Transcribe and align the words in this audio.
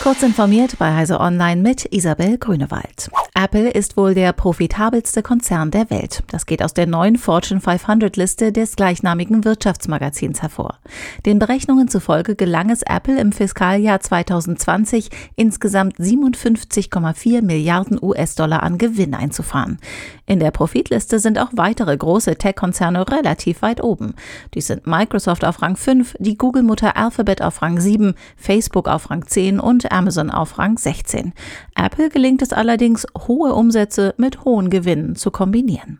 Kurz 0.00 0.22
informiert 0.22 0.78
bei 0.78 0.94
Heise 0.94 1.18
Online 1.18 1.60
mit 1.60 1.92
Isabel 1.92 2.38
Grünewald. 2.38 3.10
Apple 3.34 3.70
ist 3.70 3.96
wohl 3.96 4.14
der 4.14 4.32
profitabelste 4.32 5.22
Konzern 5.22 5.70
der 5.70 5.90
Welt. 5.90 6.24
Das 6.28 6.44
geht 6.44 6.62
aus 6.62 6.74
der 6.74 6.86
neuen 6.86 7.16
Fortune 7.16 7.60
500 7.60 8.16
Liste 8.16 8.50
des 8.50 8.74
gleichnamigen 8.74 9.44
Wirtschaftsmagazins 9.44 10.42
hervor. 10.42 10.78
Den 11.24 11.38
Berechnungen 11.38 11.88
zufolge 11.88 12.34
gelang 12.34 12.70
es 12.70 12.82
Apple 12.82 13.20
im 13.20 13.30
Fiskaljahr 13.30 14.00
2020 14.00 15.10
insgesamt 15.36 15.98
57,4 15.98 17.42
Milliarden 17.42 17.98
US-Dollar 18.02 18.64
an 18.64 18.78
Gewinn 18.78 19.14
einzufahren. 19.14 19.78
In 20.26 20.40
der 20.40 20.50
Profitliste 20.50 21.20
sind 21.20 21.38
auch 21.38 21.50
weitere 21.52 21.96
große 21.96 22.36
Tech-Konzerne 22.36 23.08
relativ 23.08 23.62
weit 23.62 23.82
oben. 23.82 24.14
Die 24.54 24.60
sind 24.60 24.86
Microsoft 24.86 25.44
auf 25.44 25.62
Rang 25.62 25.76
5, 25.76 26.16
die 26.18 26.36
Google-Mutter 26.36 26.96
Alphabet 26.96 27.40
auf 27.42 27.62
Rang 27.62 27.80
7, 27.80 28.14
Facebook 28.36 28.88
auf 28.88 29.10
Rang 29.10 29.26
10 29.26 29.60
und 29.60 29.87
Amazon 29.90 30.30
auf 30.30 30.58
Rang 30.58 30.78
16. 30.78 31.32
Apple 31.74 32.08
gelingt 32.08 32.42
es 32.42 32.52
allerdings, 32.52 33.06
hohe 33.26 33.54
Umsätze 33.54 34.14
mit 34.16 34.44
hohen 34.44 34.70
Gewinnen 34.70 35.16
zu 35.16 35.30
kombinieren. 35.30 35.98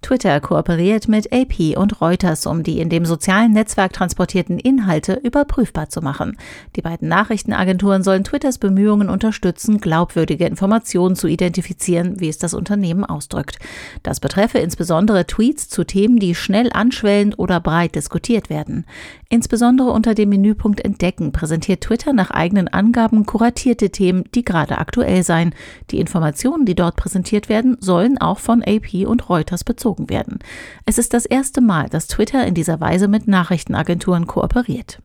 Twitter 0.00 0.40
kooperiert 0.40 1.08
mit 1.08 1.32
AP 1.32 1.76
und 1.76 2.00
Reuters, 2.00 2.46
um 2.46 2.62
die 2.62 2.78
in 2.78 2.88
dem 2.88 3.04
sozialen 3.04 3.52
Netzwerk 3.52 3.92
transportierten 3.92 4.58
Inhalte 4.58 5.14
überprüfbar 5.14 5.88
zu 5.88 6.00
machen. 6.00 6.38
Die 6.76 6.82
beiden 6.82 7.08
Nachrichtenagenturen 7.08 8.04
sollen 8.04 8.22
Twitters 8.22 8.58
Bemühungen 8.58 9.10
unterstützen, 9.10 9.78
glaubwürdige 9.78 10.46
Informationen 10.46 11.16
zu 11.16 11.26
identifizieren, 11.26 12.20
wie 12.20 12.28
es 12.28 12.38
das 12.38 12.54
Unternehmen 12.54 13.04
ausdrückt. 13.04 13.58
Das 14.02 14.20
betreffe 14.20 14.58
insbesondere 14.58 15.26
Tweets 15.26 15.68
zu 15.68 15.84
Themen, 15.84 16.18
die 16.18 16.34
schnell 16.34 16.70
anschwellend 16.72 17.38
oder 17.38 17.60
breit 17.60 17.96
diskutiert 17.96 18.50
werden. 18.50 18.86
Insbesondere 19.28 19.90
unter 19.90 20.14
dem 20.14 20.28
Menüpunkt 20.28 20.80
Entdecken 20.80 21.32
präsentiert 21.32 21.82
Twitter 21.82 22.12
nach 22.12 22.30
eigenen 22.30 22.68
Angaben 22.68 23.26
kuratierte 23.26 23.90
Themen, 23.90 24.24
die 24.34 24.44
gerade 24.44 24.78
aktuell 24.78 25.22
seien. 25.24 25.54
Die 25.90 25.98
Informationen, 25.98 26.64
die 26.64 26.76
dort 26.76 26.96
präsentiert 26.96 27.48
werden, 27.48 27.76
sollen 27.80 28.16
auch 28.18 28.38
von 28.38 28.62
AP 28.62 29.06
und 29.06 29.28
Reuters 29.28 29.64
bezogen 29.64 29.87
bezogen 29.88 30.10
werden. 30.10 30.38
Es 30.84 30.98
ist 30.98 31.14
das 31.14 31.24
erste 31.26 31.60
Mal, 31.60 31.88
dass 31.88 32.06
Twitter 32.06 32.46
in 32.46 32.54
dieser 32.54 32.80
Weise 32.80 33.08
mit 33.08 33.26
Nachrichtenagenturen 33.26 34.26
kooperiert. 34.26 35.00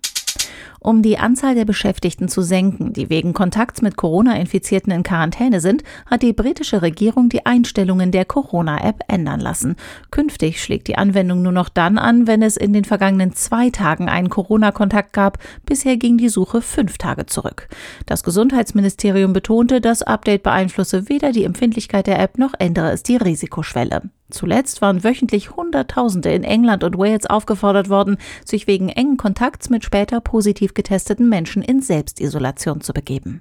Um 0.83 1.01
die 1.01 1.17
Anzahl 1.17 1.55
der 1.55 1.63
Beschäftigten 1.63 2.27
zu 2.27 2.41
senken, 2.41 2.91
die 2.91 3.09
wegen 3.09 3.31
Kontakts 3.31 3.81
mit 3.81 3.95
Corona-Infizierten 3.95 4.91
in 4.91 5.03
Quarantäne 5.03 5.61
sind, 5.61 5.81
hat 6.07 6.23
die 6.23 6.33
britische 6.33 6.81
Regierung 6.81 7.29
die 7.29 7.45
Einstellungen 7.45 8.11
der 8.11 8.25
Corona-App 8.25 8.99
ändern 9.07 9.39
lassen. 9.39 9.77
Künftig 10.11 10.61
schlägt 10.61 10.89
die 10.89 10.97
Anwendung 10.97 11.41
nur 11.41 11.53
noch 11.53 11.69
dann 11.69 11.97
an, 11.97 12.27
wenn 12.27 12.41
es 12.41 12.57
in 12.57 12.73
den 12.73 12.83
vergangenen 12.83 13.31
zwei 13.31 13.69
Tagen 13.69 14.09
einen 14.09 14.27
Corona-Kontakt 14.27 15.13
gab. 15.13 15.37
Bisher 15.65 15.95
ging 15.95 16.17
die 16.17 16.27
Suche 16.27 16.61
fünf 16.61 16.97
Tage 16.97 17.27
zurück. 17.27 17.69
Das 18.05 18.23
Gesundheitsministerium 18.23 19.31
betonte, 19.31 19.79
das 19.79 20.03
Update 20.03 20.43
beeinflusse 20.43 21.07
weder 21.07 21.31
die 21.31 21.45
Empfindlichkeit 21.45 22.07
der 22.07 22.19
App 22.19 22.37
noch 22.37 22.55
ändere 22.59 22.91
es 22.91 23.03
die 23.03 23.15
Risikoschwelle. 23.15 24.01
Zuletzt 24.33 24.81
waren 24.81 25.03
wöchentlich 25.03 25.55
Hunderttausende 25.55 26.33
in 26.33 26.43
England 26.43 26.83
und 26.83 26.97
Wales 26.97 27.27
aufgefordert 27.27 27.89
worden, 27.89 28.17
sich 28.43 28.65
wegen 28.65 28.89
engen 28.89 29.15
Kontakts 29.15 29.69
mit 29.69 29.83
später 29.83 30.21
positiv 30.21 30.72
getesteten 30.73 31.29
Menschen 31.29 31.61
in 31.61 31.81
Selbstisolation 31.81 32.81
zu 32.81 32.93
begeben. 32.93 33.39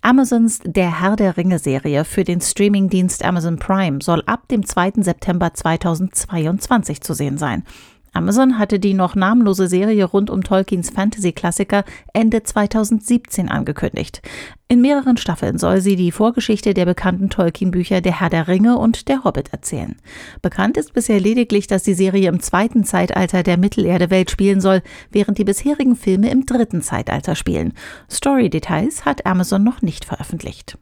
Amazons 0.00 0.58
Der 0.64 1.00
Herr 1.00 1.14
der 1.14 1.36
Ringe 1.36 1.60
Serie 1.60 2.04
für 2.04 2.24
den 2.24 2.40
Streamingdienst 2.40 3.24
Amazon 3.24 3.56
Prime 3.56 4.00
soll 4.02 4.22
ab 4.26 4.48
dem 4.48 4.66
2. 4.66 4.94
September 4.96 5.54
2022 5.54 7.00
zu 7.00 7.14
sehen 7.14 7.38
sein. 7.38 7.62
Amazon 8.12 8.58
hatte 8.58 8.78
die 8.78 8.94
noch 8.94 9.14
namenlose 9.14 9.68
Serie 9.68 10.04
rund 10.04 10.28
um 10.28 10.44
Tolkiens 10.44 10.90
Fantasy-Klassiker 10.90 11.84
Ende 12.12 12.42
2017 12.42 13.48
angekündigt. 13.48 14.20
In 14.68 14.80
mehreren 14.80 15.16
Staffeln 15.16 15.58
soll 15.58 15.80
sie 15.80 15.96
die 15.96 16.12
Vorgeschichte 16.12 16.72
der 16.74 16.86
bekannten 16.86 17.30
Tolkien-Bücher 17.30 18.00
Der 18.00 18.20
Herr 18.20 18.30
der 18.30 18.48
Ringe 18.48 18.78
und 18.78 19.08
Der 19.08 19.24
Hobbit 19.24 19.52
erzählen. 19.52 19.96
Bekannt 20.40 20.76
ist 20.76 20.92
bisher 20.94 21.20
lediglich, 21.20 21.66
dass 21.66 21.82
die 21.82 21.94
Serie 21.94 22.28
im 22.28 22.40
zweiten 22.40 22.84
Zeitalter 22.84 23.42
der 23.42 23.56
Mittelerde-Welt 23.56 24.30
spielen 24.30 24.60
soll, 24.60 24.82
während 25.10 25.38
die 25.38 25.44
bisherigen 25.44 25.96
Filme 25.96 26.30
im 26.30 26.46
dritten 26.46 26.82
Zeitalter 26.82 27.34
spielen. 27.34 27.72
Story-Details 28.10 29.04
hat 29.04 29.26
Amazon 29.26 29.62
noch 29.62 29.82
nicht 29.82 30.04
veröffentlicht. 30.04 30.78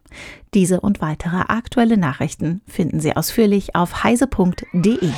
Diese 0.53 0.81
und 0.81 1.01
weitere 1.01 1.43
aktuelle 1.47 1.97
Nachrichten 1.97 2.61
finden 2.67 2.99
Sie 2.99 3.15
ausführlich 3.15 3.75
auf 3.75 4.03
heise.de. 4.03 5.09